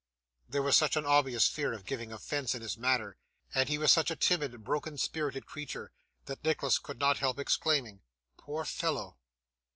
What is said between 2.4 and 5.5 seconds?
in his manner, and he was such a timid, broken spirited